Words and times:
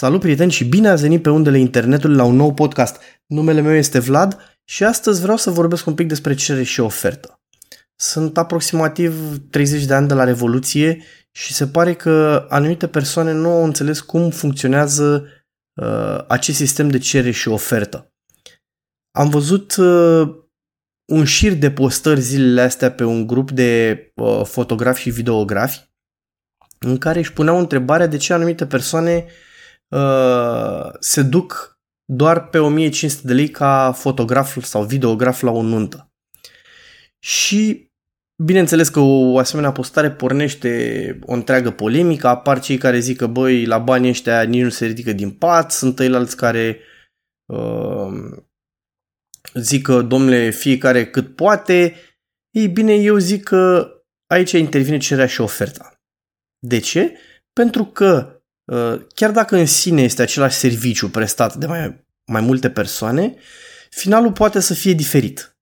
Salut 0.00 0.20
prieteni 0.20 0.50
și 0.50 0.64
bine 0.64 0.88
ați 0.88 1.02
venit 1.02 1.22
pe 1.22 1.30
undele 1.30 1.58
internetului 1.58 2.16
la 2.16 2.24
un 2.24 2.36
nou 2.36 2.54
podcast. 2.54 3.00
Numele 3.26 3.60
meu 3.60 3.72
este 3.72 3.98
Vlad 3.98 4.58
și 4.64 4.84
astăzi 4.84 5.20
vreau 5.20 5.36
să 5.36 5.50
vorbesc 5.50 5.86
un 5.86 5.94
pic 5.94 6.08
despre 6.08 6.34
cerere 6.34 6.64
și 6.64 6.80
ofertă. 6.80 7.40
Sunt 7.96 8.38
aproximativ 8.38 9.38
30 9.50 9.84
de 9.84 9.94
ani 9.94 10.08
de 10.08 10.14
la 10.14 10.24
Revoluție 10.24 11.04
și 11.30 11.52
se 11.52 11.66
pare 11.66 11.94
că 11.94 12.46
anumite 12.48 12.88
persoane 12.88 13.32
nu 13.32 13.48
au 13.48 13.64
înțeles 13.64 14.00
cum 14.00 14.30
funcționează 14.30 15.26
uh, 15.74 16.24
acest 16.28 16.56
sistem 16.58 16.88
de 16.88 16.98
cerere 16.98 17.30
și 17.30 17.48
ofertă. 17.48 18.12
Am 19.10 19.28
văzut 19.28 19.76
uh, 19.76 20.28
un 21.12 21.24
șir 21.24 21.52
de 21.52 21.70
postări 21.70 22.20
zilele 22.20 22.60
astea 22.60 22.92
pe 22.92 23.04
un 23.04 23.26
grup 23.26 23.50
de 23.50 24.00
uh, 24.14 24.44
fotografi 24.44 25.00
și 25.00 25.10
videografi 25.10 25.90
în 26.78 26.98
care 26.98 27.18
își 27.18 27.32
puneau 27.32 27.58
întrebarea 27.58 28.06
de 28.06 28.16
ce 28.16 28.32
anumite 28.32 28.66
persoane 28.66 29.24
uh, 29.26 29.46
se 30.98 31.22
duc 31.22 31.78
doar 32.04 32.48
pe 32.48 32.58
1500 32.58 33.26
de 33.26 33.32
lei 33.32 33.48
ca 33.48 33.92
fotograf 33.92 34.62
sau 34.62 34.84
videograf 34.84 35.40
la 35.40 35.50
o 35.50 35.62
nuntă. 35.62 36.12
Și 37.18 37.90
bineînțeles 38.42 38.88
că 38.88 39.00
o 39.00 39.38
asemenea 39.38 39.72
postare 39.72 40.10
pornește 40.10 41.18
o 41.22 41.32
întreagă 41.32 41.70
polemică, 41.70 42.26
apar 42.26 42.60
cei 42.60 42.78
care 42.78 42.98
zic 42.98 43.16
că 43.16 43.26
băi, 43.26 43.64
la 43.64 43.78
banii 43.78 44.10
ăștia 44.10 44.42
nici 44.42 44.62
nu 44.62 44.68
se 44.68 44.86
ridică 44.86 45.12
din 45.12 45.30
pat, 45.30 45.72
sunt 45.72 46.00
alți 46.00 46.36
care 46.36 46.80
uh, 47.46 48.42
zic 49.54 49.82
că 49.82 50.02
domnule 50.02 50.50
fiecare 50.50 51.10
cât 51.10 51.36
poate, 51.36 51.94
ei 52.50 52.68
bine, 52.68 52.94
eu 52.94 53.16
zic 53.16 53.42
că 53.42 53.92
aici 54.26 54.52
intervine 54.52 54.98
cererea 54.98 55.26
și 55.26 55.40
oferta. 55.40 56.02
De 56.58 56.78
ce? 56.78 57.18
Pentru 57.52 57.84
că 57.84 58.32
uh, 58.32 58.37
chiar 59.14 59.30
dacă 59.30 59.56
în 59.56 59.66
sine 59.66 60.02
este 60.02 60.22
același 60.22 60.56
serviciu 60.56 61.08
prestat 61.08 61.54
de 61.54 61.66
mai, 61.66 62.04
mai 62.24 62.40
multe 62.40 62.70
persoane, 62.70 63.34
finalul 63.90 64.32
poate 64.32 64.60
să 64.60 64.74
fie 64.74 64.92
diferit. 64.92 65.56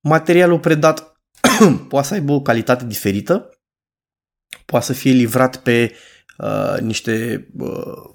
Materialul 0.00 0.60
predat 0.60 1.20
poate 1.88 2.06
să 2.06 2.14
aibă 2.14 2.32
o 2.32 2.42
calitate 2.42 2.84
diferită, 2.84 3.58
poate 4.64 4.86
să 4.86 4.92
fie 4.92 5.12
livrat 5.12 5.56
pe 5.56 5.92
uh, 6.38 6.76
niște 6.80 7.46
uh, 7.58 8.10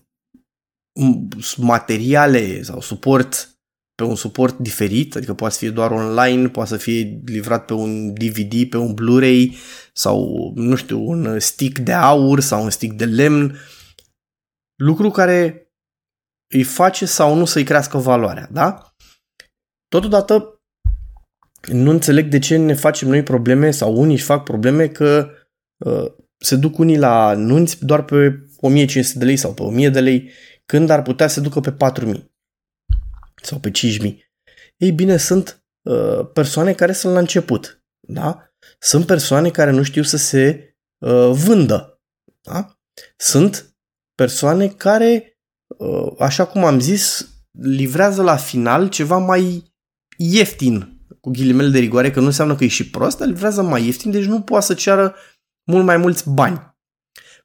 materiale 1.57 2.61
sau 2.61 2.81
suport 2.81 3.53
pe 3.95 4.05
un 4.05 4.15
suport 4.15 4.57
diferit, 4.57 5.15
adică 5.15 5.33
poate 5.33 5.53
să 5.53 5.59
fie 5.59 5.69
doar 5.69 5.91
online, 5.91 6.47
poate 6.47 6.69
să 6.69 6.77
fie 6.77 7.21
livrat 7.25 7.65
pe 7.65 7.73
un 7.73 8.13
DVD, 8.13 8.69
pe 8.69 8.77
un 8.77 8.93
Blu-ray 8.93 9.55
sau, 9.93 10.51
nu 10.55 10.75
știu, 10.75 11.09
un 11.09 11.39
stick 11.39 11.79
de 11.79 11.93
aur 11.93 12.39
sau 12.39 12.63
un 12.63 12.69
stick 12.69 12.95
de 12.95 13.05
lemn, 13.05 13.57
lucru 14.79 15.11
care 15.11 15.71
îi 16.47 16.63
face 16.63 17.05
sau 17.05 17.35
nu 17.35 17.45
să-i 17.45 17.63
crească 17.63 17.97
valoarea, 17.97 18.47
da? 18.51 18.95
Totodată, 19.87 20.61
nu 21.67 21.89
înțeleg 21.89 22.27
de 22.27 22.39
ce 22.39 22.57
ne 22.57 22.73
facem 22.73 23.07
noi 23.07 23.23
probleme 23.23 23.71
sau 23.71 23.95
unii 23.95 24.15
își 24.15 24.23
fac 24.23 24.43
probleme 24.43 24.87
că 24.87 25.29
uh, 25.77 26.05
se 26.37 26.55
duc 26.55 26.77
unii 26.77 26.97
la 26.97 27.33
nunți 27.33 27.85
doar 27.85 28.03
pe 28.03 28.45
1500 28.57 29.19
de 29.19 29.25
lei 29.25 29.37
sau 29.37 29.53
pe 29.53 29.61
1000 29.61 29.89
de 29.89 29.99
lei, 29.99 30.31
când 30.65 30.89
ar 30.89 31.01
putea 31.01 31.27
să 31.27 31.41
ducă 31.41 31.59
pe 31.59 31.71
4000 31.71 32.31
sau 33.41 33.59
pe 33.59 33.71
5.000. 33.71 34.15
Ei 34.77 34.91
bine, 34.91 35.17
sunt 35.17 35.65
uh, 35.81 36.29
persoane 36.33 36.73
care 36.73 36.91
sunt 36.91 37.13
la 37.13 37.19
început. 37.19 37.83
Da? 38.07 38.53
Sunt 38.79 39.05
persoane 39.05 39.49
care 39.49 39.71
nu 39.71 39.83
știu 39.83 40.03
să 40.03 40.17
se 40.17 40.75
uh, 40.97 41.31
vândă. 41.31 42.01
Da? 42.41 42.79
Sunt 43.17 43.68
persoane 44.19 44.67
care, 44.67 45.37
uh, 45.77 46.11
așa 46.19 46.45
cum 46.45 46.65
am 46.65 46.79
zis, 46.79 47.29
livrează 47.61 48.21
la 48.21 48.35
final 48.35 48.89
ceva 48.89 49.17
mai 49.17 49.73
ieftin, 50.17 51.01
cu 51.21 51.29
ghilimele 51.29 51.69
de 51.69 51.79
rigoare, 51.79 52.11
că 52.11 52.19
nu 52.19 52.25
înseamnă 52.25 52.55
că 52.55 52.63
e 52.63 52.67
și 52.67 52.89
prost, 52.89 53.17
dar 53.17 53.27
livrează 53.27 53.61
mai 53.61 53.85
ieftin, 53.85 54.11
deci 54.11 54.25
nu 54.25 54.41
poate 54.41 54.65
să 54.65 54.73
ceară 54.73 55.15
mult 55.71 55.85
mai 55.85 55.97
mulți 55.97 56.29
bani. 56.29 56.77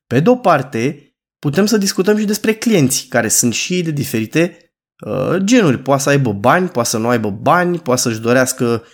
Pe 0.07 0.21
de 0.21 0.31
o 0.31 0.37
parte, 0.37 1.15
putem 1.39 1.67
să 1.67 1.77
discutăm 1.77 2.17
și 2.17 2.25
despre 2.25 2.55
clienți, 2.55 3.06
care 3.06 3.29
sunt 3.29 3.53
și 3.53 3.83
de 3.83 3.91
diferite 3.91 4.73
uh, 5.06 5.37
genuri. 5.37 5.79
Poate 5.79 6.03
să 6.03 6.09
aibă 6.09 6.33
bani, 6.33 6.69
poate 6.69 6.89
să 6.89 6.99
nu 6.99 7.09
aibă 7.09 7.31
bani, 7.31 7.79
poate 7.79 8.01
să-și 8.01 8.21
dorească 8.21 8.85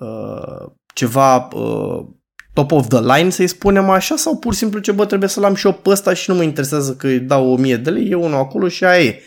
uh, 0.00 0.72
ceva 0.94 1.48
uh, 1.54 2.06
top 2.52 2.72
of 2.72 2.88
the 2.88 3.00
line, 3.00 3.30
să-i 3.30 3.46
spunem 3.46 3.90
așa, 3.90 4.16
sau 4.16 4.36
pur 4.36 4.52
și 4.52 4.58
simplu 4.58 4.78
ce 4.78 4.92
bă, 4.92 5.06
trebuie 5.06 5.28
să-l 5.28 5.44
am 5.44 5.54
și 5.54 5.66
eu 5.66 5.72
pe 5.72 5.90
ăsta 5.90 6.14
și 6.14 6.30
nu 6.30 6.36
mă 6.36 6.42
interesează 6.42 6.94
că 6.94 7.06
îi 7.06 7.20
dau 7.20 7.52
1000 7.52 7.76
de 7.76 7.90
lei, 7.90 8.10
e 8.10 8.14
unul 8.14 8.38
acolo 8.38 8.68
și 8.68 8.84
aia 8.84 9.04
e. 9.04 9.20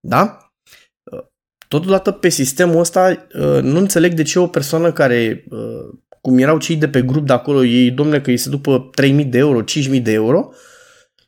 Da? 0.00 0.38
Uh, 1.12 1.24
totodată 1.68 2.10
pe 2.10 2.28
sistemul 2.28 2.78
ăsta 2.78 3.26
uh, 3.34 3.62
nu 3.62 3.78
înțeleg 3.78 4.14
de 4.14 4.22
ce 4.22 4.38
o 4.38 4.46
persoană 4.46 4.92
care, 4.92 5.44
uh, 5.50 5.98
cum 6.20 6.38
erau 6.38 6.58
cei 6.58 6.76
de 6.76 6.88
pe 6.88 7.02
grup 7.02 7.26
de 7.26 7.32
acolo, 7.32 7.64
ei, 7.64 7.90
domnule, 7.90 8.20
că 8.20 8.30
îi 8.30 8.36
se 8.36 8.48
după 8.48 8.88
3000 8.94 9.24
de 9.24 9.38
euro, 9.38 9.62
5000 9.62 10.00
de 10.00 10.12
euro, 10.12 10.50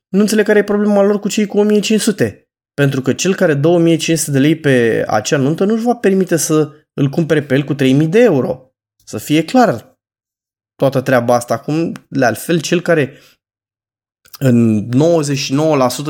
nu 0.08 0.20
înțeleg 0.20 0.44
care 0.46 0.58
e 0.58 0.62
problema 0.62 1.02
lor 1.02 1.20
cu 1.20 1.28
cei 1.28 1.46
cu 1.46 1.58
1500. 1.58 2.44
Pentru 2.74 3.02
că 3.02 3.12
cel 3.12 3.34
care 3.34 3.54
2500 3.54 4.30
de 4.30 4.38
lei 4.38 4.56
pe 4.56 5.04
acea 5.06 5.36
nuntă 5.36 5.64
nu-și 5.64 5.82
va 5.82 5.94
permite 5.94 6.36
să 6.36 6.70
îl 6.94 7.08
cumpere 7.08 7.42
pe 7.42 7.54
el 7.54 7.62
cu 7.62 7.74
3000 7.74 8.06
de 8.06 8.20
euro. 8.20 8.72
Să 9.04 9.18
fie 9.18 9.44
clar 9.44 9.89
toată 10.80 11.00
treaba 11.00 11.34
asta. 11.34 11.54
Acum, 11.54 11.92
de 12.08 12.24
altfel, 12.24 12.60
cel 12.60 12.80
care 12.80 13.18
în 14.38 14.88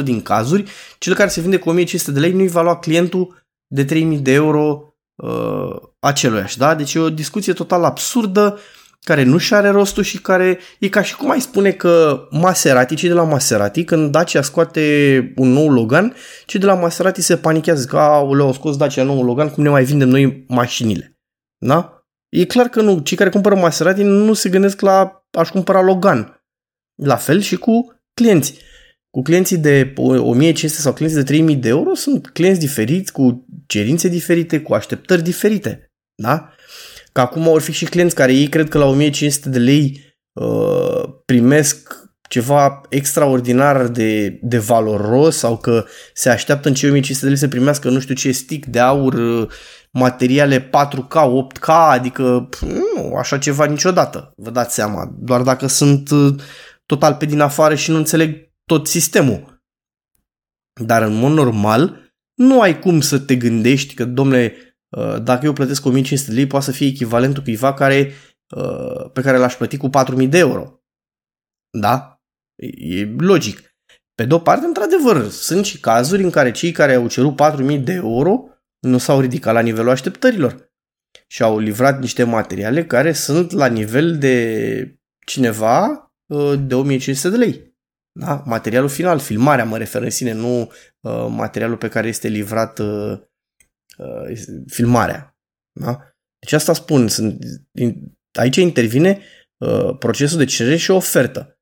99% 0.01 0.03
din 0.03 0.23
cazuri, 0.23 0.71
cel 0.99 1.15
care 1.15 1.29
se 1.29 1.41
vinde 1.41 1.59
cu 1.59 1.69
1500 1.69 2.13
de 2.13 2.21
lei 2.21 2.33
nu-i 2.33 2.49
va 2.49 2.63
lua 2.63 2.79
clientul 2.79 3.47
de 3.67 3.85
3000 3.85 4.19
de 4.19 4.33
euro 4.33 4.95
uh, 5.15 5.77
aceluiași. 5.99 6.59
Da? 6.59 6.75
Deci 6.75 6.95
e 6.95 6.99
o 6.99 7.11
discuție 7.11 7.53
total 7.53 7.85
absurdă 7.85 8.59
care 9.01 9.23
nu 9.23 9.39
și 9.39 9.55
are 9.55 9.69
rostul 9.69 10.03
și 10.03 10.21
care 10.21 10.59
e 10.79 10.89
ca 10.89 11.03
și 11.03 11.17
cum 11.17 11.31
ai 11.31 11.41
spune 11.41 11.71
că 11.71 12.27
Maserati, 12.31 12.95
cei 12.95 13.09
de 13.09 13.15
la 13.15 13.25
Maserati, 13.25 13.85
când 13.85 14.11
Dacia 14.11 14.43
scoate 14.43 15.33
un 15.37 15.49
nou 15.49 15.73
Logan, 15.73 16.15
cei 16.47 16.61
de 16.61 16.67
la 16.67 16.75
Maserati 16.75 17.23
se 17.23 17.37
panichează 17.37 17.87
că 17.87 17.99
au 17.99 18.53
scos 18.53 18.77
Dacia 18.77 19.03
nou 19.03 19.25
Logan, 19.25 19.51
cum 19.51 19.63
ne 19.63 19.69
mai 19.69 19.85
vindem 19.85 20.09
noi 20.09 20.45
mașinile. 20.49 21.19
Da? 21.59 22.00
E 22.31 22.45
clar 22.45 22.69
că 22.69 22.81
nu, 22.81 22.99
cei 22.99 23.17
care 23.17 23.31
cumpără 23.31 23.55
Maserati 23.55 24.03
nu 24.03 24.33
se 24.33 24.49
gândesc 24.49 24.81
la 24.81 25.27
aș 25.31 25.49
cumpăra 25.49 25.83
Logan. 25.83 26.43
La 27.03 27.17
fel 27.17 27.41
și 27.41 27.57
cu 27.57 28.01
clienți. 28.15 28.55
Cu 29.11 29.23
clienții 29.23 29.59
de 29.59 29.93
1500 29.97 30.81
sau 30.81 30.93
clienții 30.93 31.19
de 31.19 31.25
3000 31.25 31.57
de 31.57 31.69
euro 31.69 31.95
sunt 31.95 32.29
clienți 32.29 32.61
diferiți, 32.61 33.13
cu 33.13 33.47
cerințe 33.67 34.09
diferite, 34.09 34.61
cu 34.61 34.75
așteptări 34.75 35.23
diferite. 35.23 35.91
Da? 36.15 36.55
Că 37.13 37.21
acum 37.21 37.43
vor 37.43 37.61
fi 37.61 37.73
și 37.73 37.85
clienți 37.85 38.15
care 38.15 38.33
ei 38.33 38.49
cred 38.49 38.69
că 38.69 38.79
la 38.79 38.85
1500 38.85 39.49
de 39.49 39.59
lei 39.59 40.15
uh, 40.33 41.03
primesc 41.25 41.99
ceva 42.29 42.81
extraordinar 42.89 43.87
de, 43.87 44.39
de 44.43 44.59
valoros 44.59 45.37
sau 45.37 45.57
că 45.57 45.85
se 46.15 46.29
așteaptă 46.29 46.69
în 46.69 46.75
cei 46.75 46.89
1500 46.89 47.25
de 47.27 47.33
lei 47.33 47.41
să 47.41 47.49
primească 47.49 47.91
nu 47.91 48.01
știu 48.01 48.15
ce 48.15 48.33
stick 48.33 48.67
de 48.67 48.79
aur, 48.79 49.15
uh, 49.15 49.49
materiale 49.91 50.69
4K, 50.69 51.15
8K, 51.15 51.67
adică 51.67 52.49
nu, 52.61 53.15
așa 53.15 53.39
ceva 53.39 53.65
niciodată, 53.65 54.33
vă 54.37 54.51
dați 54.51 54.75
seama, 54.75 55.15
doar 55.19 55.43
dacă 55.43 55.67
sunt 55.67 56.11
uh, 56.11 56.35
total 56.87 57.15
pe 57.15 57.25
din 57.25 57.41
afară 57.41 57.75
și 57.75 57.91
nu 57.91 57.97
înțeleg 57.97 58.51
tot 58.65 58.87
sistemul. 58.87 59.63
Dar 60.85 61.03
în 61.03 61.15
mod 61.15 61.33
normal, 61.33 62.13
nu 62.35 62.61
ai 62.61 62.79
cum 62.79 63.01
să 63.01 63.19
te 63.19 63.37
gândești 63.37 63.95
că, 63.95 64.05
domnule, 64.05 64.55
Uh, 64.97 65.23
dacă 65.23 65.47
eu 65.47 65.53
plătesc 65.53 65.85
1500 65.85 66.31
de 66.31 66.37
lei, 66.37 66.47
poate 66.47 66.65
să 66.65 66.73
fie 66.73 66.87
echivalentul 66.87 67.43
cuiva 67.43 67.75
care, 67.75 68.13
uh, 68.57 69.11
pe 69.13 69.21
care 69.21 69.37
l-aș 69.37 69.55
plăti 69.55 69.77
cu 69.77 69.89
4000 69.89 70.29
de 70.29 70.39
euro. 70.39 70.81
Da? 71.79 72.21
E 72.77 73.05
logic. 73.05 73.75
Pe 74.15 74.25
de-o 74.25 74.39
parte, 74.39 74.67
într-adevăr, 74.67 75.29
sunt 75.29 75.65
și 75.65 75.81
cazuri 75.81 76.23
în 76.23 76.31
care 76.31 76.51
cei 76.51 76.73
care 76.73 76.95
au 76.95 77.09
cerut 77.09 77.37
4000 77.37 77.79
de 77.79 77.93
euro 77.93 78.45
nu 78.81 78.99
s-au 78.99 79.21
ridicat 79.21 79.55
la 79.55 79.61
nivelul 79.61 79.91
așteptărilor 79.91 80.73
și 81.27 81.43
au 81.43 81.59
livrat 81.59 82.01
niște 82.01 82.23
materiale 82.23 82.87
care 82.87 83.13
sunt 83.13 83.51
la 83.51 83.67
nivel 83.67 84.19
de 84.19 84.99
cineva 85.27 86.13
uh, 86.27 86.61
de 86.67 86.75
1500 86.75 87.29
de 87.29 87.45
lei. 87.45 87.69
Da? 88.19 88.43
Materialul 88.47 88.89
final, 88.89 89.19
filmarea 89.19 89.65
mă 89.65 89.79
refer 89.79 90.03
în 90.03 90.11
sine, 90.11 90.33
nu 90.33 90.73
materialul 91.29 91.77
pe 91.77 91.89
care 91.89 92.09
este 92.09 92.29
livrat 92.29 92.79
uh, 92.79 93.21
filmarea. 94.67 95.37
Da? 95.81 96.11
Deci 96.39 96.53
asta 96.53 96.73
spun, 96.73 97.09
sunt, 97.09 97.45
aici 98.39 98.57
intervine 98.57 99.23
uh, 99.57 99.97
procesul 99.99 100.39
de 100.39 100.45
cerere 100.45 100.77
și 100.77 100.91
ofertă. 100.91 101.59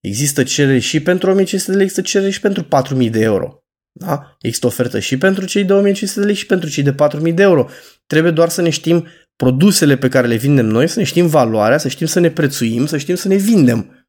Există 0.00 0.42
cerere 0.42 0.78
și 0.78 1.02
pentru 1.02 1.30
1500 1.30 1.70
de 1.70 1.76
lei, 1.76 1.86
există 1.86 2.08
cerere 2.08 2.30
și 2.30 2.40
pentru 2.40 2.64
4000 2.64 3.10
de 3.10 3.20
euro. 3.20 3.63
Da? 3.96 4.36
Există 4.40 4.66
ofertă 4.66 4.98
și 4.98 5.18
pentru 5.18 5.44
cei 5.44 5.64
de 5.64 5.72
1500 5.72 6.20
de 6.20 6.26
lei 6.26 6.34
și 6.34 6.46
pentru 6.46 6.68
cei 6.68 6.82
de 6.82 6.92
4000 6.92 7.32
de 7.32 7.42
euro. 7.42 7.68
Trebuie 8.06 8.32
doar 8.32 8.48
să 8.48 8.62
ne 8.62 8.70
știm 8.70 9.06
produsele 9.36 9.96
pe 9.96 10.08
care 10.08 10.26
le 10.26 10.36
vindem 10.36 10.66
noi, 10.66 10.88
să 10.88 10.98
ne 10.98 11.04
știm 11.04 11.26
valoarea, 11.26 11.78
să 11.78 11.88
știm 11.88 12.06
să 12.06 12.20
ne 12.20 12.30
prețuim, 12.30 12.86
să 12.86 12.96
știm 12.96 13.14
să 13.14 13.28
ne 13.28 13.36
vindem. 13.36 14.08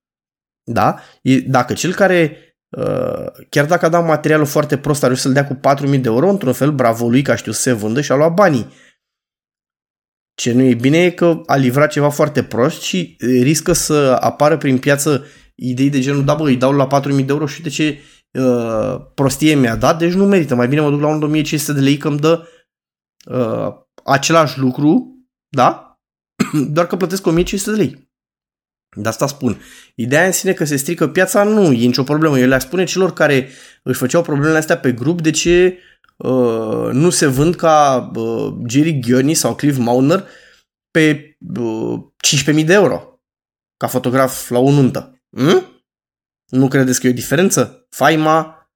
Da? 0.63 0.99
Dacă 1.47 1.73
cel 1.73 1.93
care 1.93 2.37
uh, 2.69 3.25
chiar 3.49 3.65
dacă 3.65 3.85
a 3.85 3.89
dat 3.89 4.05
materialul 4.05 4.45
foarte 4.45 4.77
prost, 4.77 5.03
a 5.03 5.05
reușit 5.05 5.23
să-l 5.23 5.33
dea 5.33 5.47
cu 5.47 5.53
4.000 5.53 5.89
de 5.89 6.01
euro, 6.03 6.29
într-un 6.29 6.53
fel, 6.53 6.71
bravo 6.71 7.09
lui, 7.09 7.21
că 7.21 7.35
știu 7.35 7.51
să 7.51 7.61
se 7.61 7.71
vândă 7.71 8.01
și 8.01 8.11
a 8.11 8.15
luat 8.15 8.33
banii. 8.33 8.73
Ce 10.35 10.51
nu 10.51 10.61
e 10.61 10.73
bine 10.73 10.97
e 10.97 11.09
că 11.09 11.41
a 11.45 11.55
livrat 11.55 11.91
ceva 11.91 12.09
foarte 12.09 12.43
prost 12.43 12.81
și 12.81 13.15
riscă 13.19 13.73
să 13.73 14.17
apară 14.19 14.57
prin 14.57 14.77
piață 14.77 15.25
idei 15.55 15.89
de 15.89 15.99
genul, 15.99 16.25
da 16.25 16.33
bă, 16.33 16.47
îi 16.47 16.55
dau 16.55 16.71
la 16.71 17.01
4.000 17.01 17.09
de 17.09 17.25
euro 17.27 17.45
și 17.45 17.61
de 17.61 17.69
ce 17.69 17.99
uh, 18.35 19.05
prostie 19.13 19.55
mi-a 19.55 19.75
dat, 19.75 19.97
deci 19.97 20.13
nu 20.13 20.25
merită. 20.25 20.55
Mai 20.55 20.67
bine 20.67 20.81
mă 20.81 20.89
duc 20.89 21.01
la 21.01 21.07
un 21.07 21.21
1500 21.21 21.73
de 21.73 21.79
lei 21.79 21.97
că 21.97 22.07
îmi 22.07 22.19
dă 22.19 22.47
uh, 23.25 23.73
același 24.03 24.59
lucru, 24.59 25.19
da? 25.49 25.99
Doar 26.73 26.87
că 26.87 26.95
plătesc 26.95 27.25
1500 27.25 27.71
de 27.71 27.83
lei. 27.83 28.03
De 28.95 29.07
asta 29.07 29.27
spun. 29.27 29.61
Ideea 29.95 30.25
în 30.25 30.31
sine 30.31 30.53
că 30.53 30.65
se 30.65 30.75
strică 30.75 31.07
piața 31.07 31.43
nu 31.43 31.71
e 31.71 31.85
nicio 31.85 32.03
problemă. 32.03 32.39
Eu 32.39 32.47
le 32.47 32.59
spune 32.59 32.83
celor 32.83 33.13
care 33.13 33.49
își 33.83 33.99
făceau 33.99 34.21
problemele 34.21 34.57
astea 34.57 34.77
pe 34.77 34.91
grup 34.91 35.21
de 35.21 35.31
ce 35.31 35.79
uh, 36.17 36.89
nu 36.91 37.09
se 37.09 37.25
vând 37.25 37.55
ca 37.55 38.11
uh, 38.15 38.53
Jerry 38.67 38.99
Ghioni 38.99 39.33
sau 39.33 39.55
Cliff 39.55 39.77
Mauner 39.77 40.27
pe 40.91 41.37
uh, 41.59 41.99
15.000 42.53 42.65
de 42.65 42.73
euro 42.73 43.19
ca 43.77 43.87
fotograf 43.87 44.49
la 44.49 44.59
o 44.59 44.71
nuntă. 44.71 45.21
Hmm? 45.37 45.74
Nu 46.51 46.67
credeți 46.67 46.99
că 46.99 47.07
e 47.07 47.09
o 47.09 47.13
diferență? 47.13 47.87
Faima, 47.89 48.69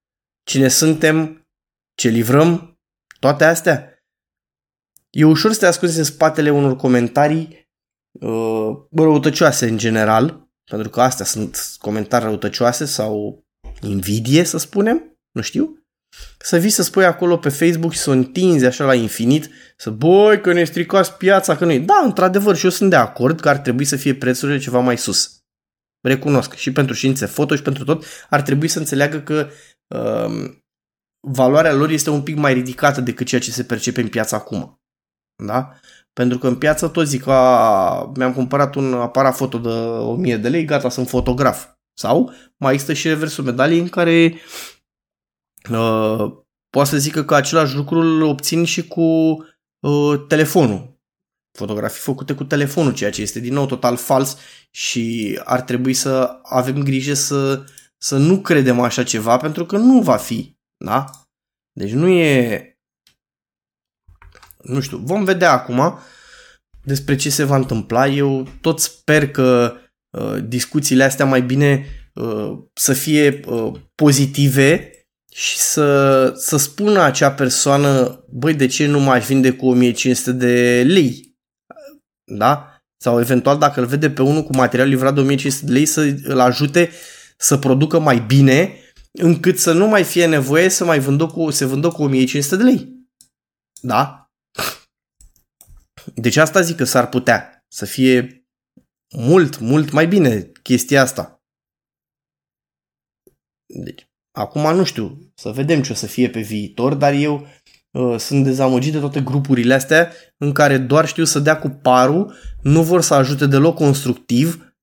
cine 0.43 0.67
suntem, 0.67 1.47
ce 1.95 2.09
livrăm, 2.09 2.79
toate 3.19 3.43
astea. 3.45 4.03
E 5.09 5.23
ușor 5.23 5.53
să 5.53 5.59
te 5.59 5.65
ascunzi 5.65 5.97
în 5.97 6.03
spatele 6.03 6.49
unor 6.49 6.75
comentarii 6.75 7.69
uh, 8.11 8.69
răutăcioase 8.91 9.67
în 9.67 9.77
general, 9.77 10.49
pentru 10.71 10.89
că 10.89 11.01
astea 11.01 11.25
sunt 11.25 11.75
comentarii 11.77 12.27
răutăcioase 12.27 12.85
sau 12.85 13.43
invidie, 13.81 14.43
să 14.43 14.57
spunem, 14.57 15.19
nu 15.31 15.41
știu. 15.41 15.73
Să 16.39 16.57
vii 16.57 16.69
să 16.69 16.83
spui 16.83 17.05
acolo 17.05 17.37
pe 17.37 17.49
Facebook 17.49 17.91
și 17.91 17.99
să 17.99 18.09
o 18.09 18.13
întinzi 18.13 18.65
așa 18.65 18.85
la 18.85 18.93
infinit, 18.93 19.49
să 19.77 19.89
boi 19.89 20.41
că 20.41 20.53
ne 20.53 20.63
stricați 20.63 21.13
piața, 21.13 21.55
că 21.55 21.65
nu 21.65 21.79
Da, 21.79 22.01
într-adevăr, 22.03 22.55
și 22.55 22.65
eu 22.65 22.71
sunt 22.71 22.89
de 22.89 22.95
acord 22.95 23.39
că 23.39 23.49
ar 23.49 23.57
trebui 23.57 23.85
să 23.85 23.95
fie 23.95 24.15
prețurile 24.15 24.57
ceva 24.57 24.79
mai 24.79 24.97
sus. 24.97 25.38
Recunosc. 26.01 26.53
Și 26.53 26.71
pentru 26.71 26.93
științe 26.93 27.25
foto 27.25 27.55
și 27.55 27.61
pentru 27.61 27.83
tot 27.83 28.05
ar 28.29 28.41
trebui 28.41 28.67
să 28.67 28.79
înțeleagă 28.79 29.19
că 29.19 29.49
uh, 29.87 30.53
valoarea 31.19 31.73
lor 31.73 31.89
este 31.89 32.09
un 32.09 32.21
pic 32.21 32.35
mai 32.35 32.53
ridicată 32.53 33.01
decât 33.01 33.27
ceea 33.27 33.41
ce 33.41 33.51
se 33.51 33.63
percepe 33.63 34.01
în 34.01 34.07
piață 34.07 34.35
acum. 34.35 34.81
Da? 35.45 35.73
Pentru 36.13 36.37
că 36.37 36.47
în 36.47 36.57
piață 36.57 36.87
tot 36.87 37.07
zic 37.07 37.23
că 37.23 37.31
mi-am 38.15 38.33
cumpărat 38.33 38.75
un 38.75 38.93
aparat 38.93 39.35
foto 39.35 39.57
de 39.57 39.69
1000 39.69 40.37
de 40.37 40.49
lei, 40.49 40.65
gata, 40.65 40.89
sunt 40.89 41.07
fotograf. 41.07 41.67
Sau 41.93 42.33
mai 42.57 42.73
există 42.73 42.93
și 42.93 43.07
reversul 43.07 43.43
medaliei 43.43 43.79
în 43.79 43.87
care 43.87 44.33
uh, 45.69 46.31
poate 46.69 46.89
să 46.89 46.97
zică 46.97 47.23
că 47.23 47.35
același 47.35 47.75
lucru 47.75 47.99
îl 47.99 48.21
obțin 48.21 48.63
și 48.63 48.87
cu 48.87 49.01
uh, 49.79 50.25
telefonul. 50.27 50.98
Fotografii 51.51 52.01
făcute 52.01 52.33
cu 52.33 52.43
telefonul, 52.43 52.93
ceea 52.93 53.11
ce 53.11 53.21
este 53.21 53.39
din 53.39 53.53
nou 53.53 53.65
total 53.65 53.97
fals 53.97 54.37
și 54.71 55.39
ar 55.43 55.61
trebui 55.61 55.93
să 55.93 56.39
avem 56.43 56.83
grijă 56.83 57.13
să, 57.13 57.63
să 57.97 58.17
nu 58.17 58.41
credem 58.41 58.79
așa 58.79 59.03
ceva 59.03 59.37
pentru 59.37 59.65
că 59.65 59.77
nu 59.77 60.01
va 60.01 60.17
fi. 60.17 60.57
Da? 60.77 61.05
Deci 61.71 61.91
nu 61.91 62.07
e 62.07 62.63
nu 64.63 64.79
știu, 64.79 64.97
vom 64.97 65.23
vedea 65.23 65.51
acum 65.51 65.99
despre 66.83 67.15
ce 67.15 67.29
se 67.29 67.43
va 67.43 67.55
întâmpla. 67.55 68.07
Eu 68.07 68.47
tot 68.61 68.79
sper 68.79 69.29
că 69.31 69.73
uh, 70.09 70.37
discuțiile 70.47 71.03
astea 71.03 71.25
mai 71.25 71.41
bine 71.41 71.85
uh, 72.13 72.57
să 72.73 72.93
fie 72.93 73.39
uh, 73.45 73.71
pozitive 73.95 74.91
și 75.31 75.57
să, 75.57 76.31
să 76.35 76.57
spună 76.57 77.01
acea 77.01 77.31
persoană, 77.31 78.23
băi, 78.29 78.53
de 78.53 78.65
ce 78.65 78.85
nu 78.85 78.99
mai 78.99 79.19
vinde 79.19 79.51
cu 79.51 79.67
1500 79.67 80.31
de 80.31 80.83
lei? 80.87 81.28
Da? 82.29 82.81
Sau 83.01 83.19
eventual 83.19 83.57
dacă 83.57 83.79
îl 83.79 83.85
vede 83.85 84.09
pe 84.09 84.21
unul 84.21 84.43
cu 84.43 84.55
material 84.55 84.87
livrat 84.87 85.13
de 85.13 85.19
1500 85.19 85.65
de 85.65 85.71
lei 85.71 85.85
să 85.85 86.01
îl 86.23 86.39
ajute 86.39 86.89
să 87.37 87.57
producă 87.57 87.99
mai 87.99 88.19
bine 88.19 88.73
încât 89.11 89.59
să 89.59 89.73
nu 89.73 89.87
mai 89.87 90.03
fie 90.03 90.25
nevoie 90.25 90.69
să 90.69 90.85
mai 90.85 90.99
vândă 90.99 91.25
cu, 91.25 91.49
se 91.49 91.65
vândă 91.65 91.87
cu 91.87 92.01
1500 92.01 92.55
de 92.55 92.63
lei. 92.63 93.07
Da? 93.81 94.29
Deci 96.15 96.35
asta 96.35 96.61
zic 96.61 96.75
că 96.75 96.83
s-ar 96.83 97.09
putea 97.09 97.65
să 97.67 97.85
fie 97.85 98.45
mult, 99.15 99.59
mult 99.59 99.91
mai 99.91 100.07
bine 100.07 100.51
chestia 100.63 101.01
asta. 101.01 101.43
Deci, 103.65 104.09
acum 104.31 104.75
nu 104.75 104.83
știu, 104.83 105.31
să 105.35 105.49
vedem 105.49 105.81
ce 105.81 105.91
o 105.91 105.95
să 105.95 106.07
fie 106.07 106.29
pe 106.29 106.41
viitor, 106.41 106.93
dar 106.93 107.13
eu 107.13 107.39
uh, 107.39 107.58
sunt 108.17 108.43
dezamăgit 108.43 108.91
de 108.91 108.99
toate 108.99 109.21
grupurile 109.21 109.73
astea 109.73 110.11
în 110.37 110.51
care 110.51 110.77
doar 110.77 111.07
știu 111.07 111.23
să 111.23 111.39
dea 111.39 111.59
cu 111.59 111.69
parul, 111.69 112.35
nu 112.61 112.83
vor 112.83 113.01
să 113.01 113.13
ajute 113.13 113.45
deloc 113.45 113.75
constructiv 113.75 114.73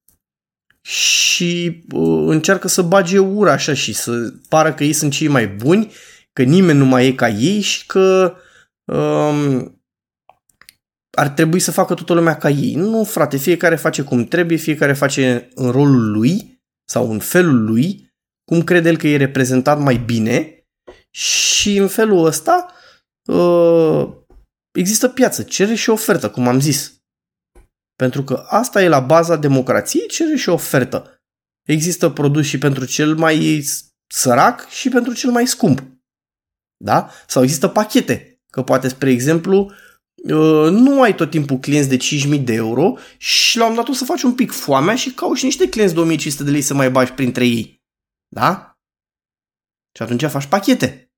și 0.86 1.82
uh, 1.92 2.24
încearcă 2.26 2.68
să 2.68 2.82
bage 2.82 3.18
ura 3.18 3.52
așa 3.52 3.74
și 3.74 3.92
să 3.92 4.32
pară 4.48 4.72
că 4.72 4.84
ei 4.84 4.92
sunt 4.92 5.12
cei 5.12 5.28
mai 5.28 5.48
buni, 5.48 5.92
că 6.32 6.42
nimeni 6.42 6.78
nu 6.78 6.84
mai 6.84 7.06
e 7.06 7.12
ca 7.12 7.28
ei 7.28 7.60
și 7.60 7.86
că 7.86 8.34
um, 8.84 9.80
ar 11.10 11.28
trebui 11.28 11.60
să 11.60 11.70
facă 11.70 11.94
toată 11.94 12.12
lumea 12.12 12.36
ca 12.36 12.48
ei. 12.48 12.74
Nu, 12.74 13.04
frate, 13.04 13.36
fiecare 13.36 13.76
face 13.76 14.02
cum 14.02 14.24
trebuie, 14.24 14.56
fiecare 14.56 14.92
face 14.92 15.48
în 15.54 15.70
rolul 15.70 16.10
lui 16.10 16.62
sau 16.84 17.10
în 17.10 17.18
felul 17.18 17.64
lui, 17.64 18.14
cum 18.44 18.62
crede 18.62 18.88
el 18.88 18.96
că 18.96 19.06
e 19.06 19.16
reprezentat 19.16 19.78
mai 19.78 19.96
bine 19.96 20.66
și 21.10 21.76
în 21.76 21.88
felul 21.88 22.24
ăsta 22.24 22.66
uh, 23.26 24.08
există 24.78 25.08
piață, 25.08 25.42
cere 25.42 25.74
și 25.74 25.90
ofertă, 25.90 26.30
cum 26.30 26.48
am 26.48 26.60
zis. 26.60 27.00
Pentru 27.96 28.24
că 28.24 28.44
asta 28.48 28.82
e 28.82 28.88
la 28.88 29.00
baza 29.00 29.36
democrației, 29.36 30.08
cere 30.08 30.36
și 30.36 30.48
ofertă. 30.48 31.20
Există 31.68 32.10
produs 32.10 32.46
și 32.46 32.58
pentru 32.58 32.84
cel 32.84 33.14
mai 33.16 33.62
sărac 34.06 34.68
și 34.68 34.88
pentru 34.88 35.12
cel 35.12 35.30
mai 35.30 35.46
scump. 35.46 35.82
Da? 36.84 37.10
Sau 37.26 37.42
există 37.42 37.68
pachete. 37.68 38.40
Că 38.50 38.62
poate, 38.62 38.88
spre 38.88 39.10
exemplu, 39.10 39.72
Uh, 40.22 40.70
nu 40.70 41.02
ai 41.02 41.14
tot 41.14 41.30
timpul 41.30 41.58
clienți 41.58 41.88
de 41.88 41.96
5.000 42.38 42.44
de 42.44 42.52
euro 42.52 42.96
și 43.18 43.58
la 43.58 43.68
un 43.68 43.74
dat 43.74 43.88
o 43.88 43.92
să 43.92 44.04
faci 44.04 44.22
un 44.22 44.34
pic 44.34 44.50
foamea 44.50 44.96
și 44.96 45.10
cauți 45.10 45.44
niște 45.44 45.68
clienți 45.68 45.94
de 45.94 46.16
1.500 46.16 46.44
de 46.44 46.50
lei 46.50 46.60
să 46.60 46.74
mai 46.74 46.90
bagi 46.90 47.12
printre 47.12 47.46
ei. 47.46 47.82
Da? 48.28 48.78
Și 49.96 50.02
atunci 50.02 50.24
faci 50.24 50.46
pachete. 50.46 51.10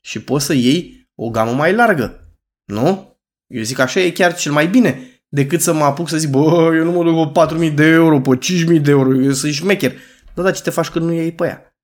Și 0.00 0.22
poți 0.22 0.44
să 0.44 0.52
iei 0.52 1.03
o 1.14 1.30
gamă 1.30 1.52
mai 1.52 1.74
largă. 1.74 2.36
Nu? 2.64 3.18
Eu 3.46 3.62
zic 3.62 3.78
așa 3.78 4.00
e 4.00 4.10
chiar 4.10 4.34
cel 4.34 4.52
mai 4.52 4.68
bine 4.68 5.08
decât 5.28 5.60
să 5.60 5.72
mă 5.72 5.84
apuc 5.84 6.08
să 6.08 6.16
zic, 6.16 6.30
bă, 6.30 6.74
eu 6.74 6.84
nu 6.84 6.92
mă 6.92 7.04
duc 7.04 7.32
cu 7.32 7.64
4.000 7.68 7.74
de 7.74 7.84
euro, 7.84 8.20
pe 8.20 8.38
5.000 8.76 8.82
de 8.82 8.90
euro, 8.90 9.22
eu 9.22 9.32
sunt 9.32 9.52
șmecher. 9.52 9.92
Da, 10.34 10.42
dar 10.42 10.54
ce 10.54 10.62
te 10.62 10.70
faci 10.70 10.88
când 10.88 11.04
nu 11.04 11.12
iei 11.12 11.32
pe 11.32 11.46
ea? 11.46 11.78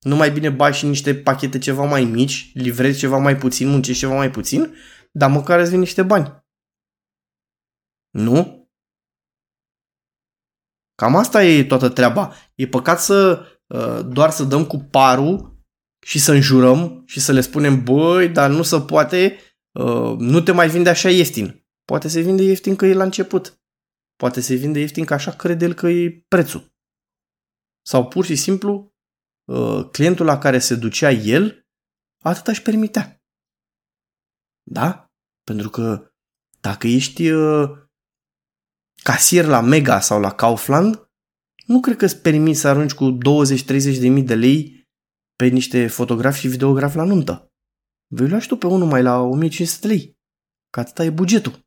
Nu 0.00 0.16
mai 0.16 0.30
bine 0.30 0.50
bagi 0.50 0.78
și 0.78 0.86
niște 0.86 1.14
pachete 1.14 1.58
ceva 1.58 1.84
mai 1.84 2.04
mici, 2.04 2.50
livrezi 2.54 2.98
ceva 2.98 3.18
mai 3.18 3.36
puțin, 3.36 3.68
muncești 3.68 4.00
ceva 4.00 4.14
mai 4.14 4.30
puțin 4.30 4.74
dar 5.18 5.30
măcar 5.30 5.58
îți 5.58 5.70
vin 5.70 5.78
niște 5.78 6.02
bani. 6.02 6.44
Nu? 8.10 8.70
Cam 10.94 11.16
asta 11.16 11.44
e 11.44 11.64
toată 11.64 11.88
treaba. 11.88 12.32
E 12.54 12.66
păcat 12.66 13.00
să 13.00 13.46
uh, 13.66 14.06
doar 14.06 14.30
să 14.30 14.44
dăm 14.44 14.66
cu 14.66 14.76
parul 14.78 15.55
și 16.06 16.18
să 16.18 16.32
înjurăm 16.32 17.02
și 17.06 17.20
să 17.20 17.32
le 17.32 17.40
spunem, 17.40 17.82
băi, 17.82 18.28
dar 18.28 18.50
nu 18.50 18.62
se 18.62 18.80
poate, 18.80 19.38
uh, 19.72 20.16
nu 20.18 20.40
te 20.40 20.52
mai 20.52 20.68
vinde 20.68 20.88
așa 20.88 21.10
ieftin. 21.10 21.66
Poate 21.84 22.08
se 22.08 22.20
vinde 22.20 22.42
ieftin 22.42 22.76
că 22.76 22.86
e 22.86 22.94
la 22.94 23.02
început. 23.02 23.60
Poate 24.16 24.40
se 24.40 24.54
vinde 24.54 24.78
ieftin 24.78 25.04
că 25.04 25.14
așa 25.14 25.30
crede 25.32 25.64
el 25.64 25.74
că 25.74 25.88
e 25.88 26.24
prețul. 26.28 26.74
Sau 27.86 28.08
pur 28.08 28.24
și 28.24 28.36
simplu, 28.36 28.94
uh, 29.44 29.88
clientul 29.90 30.26
la 30.26 30.38
care 30.38 30.58
se 30.58 30.74
ducea 30.74 31.10
el, 31.10 31.66
atât 32.22 32.46
își 32.46 32.62
permitea. 32.62 33.22
Da? 34.62 35.12
Pentru 35.44 35.70
că 35.70 36.10
dacă 36.60 36.86
ești 36.86 37.30
uh, 37.30 37.70
casier 39.02 39.44
la 39.44 39.60
Mega 39.60 40.00
sau 40.00 40.20
la 40.20 40.34
Kaufland, 40.34 41.10
nu 41.66 41.80
cred 41.80 41.96
că 41.96 42.04
îți 42.04 42.20
permiți 42.20 42.60
să 42.60 42.68
arunci 42.68 42.94
cu 42.94 43.18
20-30 43.18 43.18
de 44.00 44.08
mii 44.08 44.22
de 44.22 44.34
lei 44.34 44.75
pe 45.36 45.46
niște 45.46 45.86
fotografi 45.86 46.40
și 46.40 46.48
videografi 46.48 46.96
la 46.96 47.04
nuntă. 47.04 47.50
Vei 48.14 48.28
lua 48.28 48.38
și 48.38 48.48
tu 48.48 48.56
pe 48.56 48.66
unul 48.66 48.88
mai 48.88 49.02
la 49.02 49.20
1500 49.20 49.86
de 49.86 49.94
lei. 49.94 50.16
Că 50.70 50.80
atâta 50.80 51.04
e 51.04 51.10
bugetul. 51.10 51.66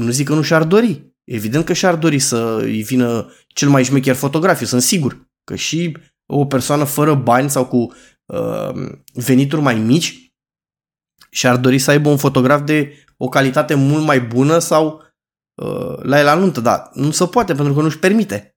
Nu 0.00 0.10
zic 0.10 0.26
că 0.26 0.34
nu 0.34 0.42
și-ar 0.42 0.64
dori. 0.64 1.14
Evident 1.24 1.64
că 1.64 1.72
și-ar 1.72 1.96
dori 1.96 2.18
să 2.18 2.58
îi 2.60 2.82
vină 2.82 3.32
cel 3.46 3.68
mai 3.68 3.84
șmecher 3.84 4.14
fotograf, 4.14 4.60
eu 4.60 4.66
sunt 4.66 4.82
sigur. 4.82 5.28
Că 5.44 5.54
și 5.54 5.96
o 6.26 6.46
persoană 6.46 6.84
fără 6.84 7.14
bani 7.14 7.50
sau 7.50 7.66
cu 7.66 7.92
uh, 8.24 8.98
venituri 9.12 9.62
mai 9.62 9.74
mici 9.74 10.32
și 11.30 11.46
ar 11.46 11.56
dori 11.56 11.78
să 11.78 11.90
aibă 11.90 12.08
un 12.08 12.16
fotograf 12.16 12.64
de 12.64 13.04
o 13.16 13.28
calitate 13.28 13.74
mult 13.74 14.04
mai 14.04 14.20
bună 14.20 14.58
sau 14.58 15.02
uh, 15.62 15.96
la 16.02 16.18
el 16.18 16.28
anuntă, 16.28 16.60
dar 16.60 16.90
nu 16.94 17.10
se 17.10 17.26
poate 17.26 17.54
pentru 17.54 17.74
că 17.74 17.82
nu-și 17.82 17.98
permite. 17.98 18.56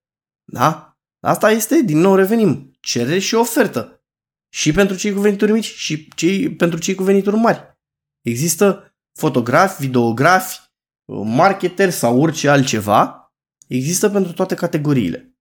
Da? 0.51 0.88
Asta 1.19 1.51
este, 1.51 1.81
din 1.81 1.97
nou 1.97 2.15
revenim, 2.15 2.77
cerere 2.79 3.19
și 3.19 3.35
ofertă. 3.35 4.03
Și 4.49 4.71
pentru 4.71 4.95
cei 4.95 5.13
cu 5.13 5.19
venituri 5.19 5.51
mici 5.51 5.73
și 5.73 6.07
cei, 6.15 6.55
pentru 6.55 6.79
cei 6.79 6.95
cu 6.95 7.03
venituri 7.03 7.35
mari. 7.35 7.77
Există 8.21 8.93
fotografi, 9.13 9.81
videografi, 9.81 10.59
marketeri 11.23 11.91
sau 11.91 12.21
orice 12.21 12.49
altceva. 12.49 13.33
Există 13.67 14.09
pentru 14.09 14.33
toate 14.33 14.55
categoriile. 14.55 15.37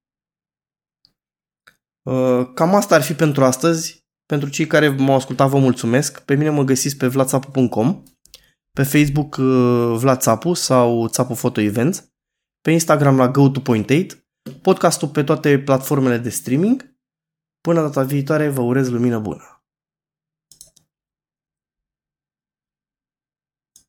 Uh, 2.03 2.51
cam 2.55 2.75
asta 2.75 2.95
ar 2.95 3.03
fi 3.03 3.15
pentru 3.15 3.45
astăzi. 3.45 4.07
Pentru 4.27 4.49
cei 4.49 4.67
care 4.67 4.89
m-au 4.89 5.15
ascultat 5.15 5.49
vă 5.49 5.59
mulțumesc. 5.59 6.21
Pe 6.21 6.35
mine 6.35 6.51
mă 6.51 6.63
găsiți 6.65 6.97
pe 6.97 7.07
vlatsapu.com, 7.07 8.03
pe 8.73 8.83
Facebook 8.83 9.37
uh, 9.37 9.95
Vlad 9.97 10.21
Țapu 10.21 10.53
sau 10.53 11.09
Țapu 11.09 11.33
Photo 11.35 11.61
Events, 11.61 12.13
pe 12.61 12.71
Instagram 12.71 13.17
la 13.17 13.31
go2point8, 13.31 14.07
podcastul 14.49 15.09
pe 15.09 15.23
toate 15.23 15.59
platformele 15.59 16.19
de 16.19 16.29
streaming. 16.29 16.97
Până 17.61 17.81
data 17.81 18.03
viitoare 18.03 18.49
vă 18.49 18.61
urez 18.61 18.91
lumină 18.91 19.19
bună! 19.19 19.58